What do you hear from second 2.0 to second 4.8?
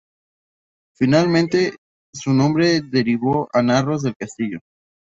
su nombre derivó a Narros del Castillo.